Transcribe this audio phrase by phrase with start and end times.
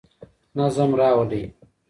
[0.57, 1.43] نظم راولئ.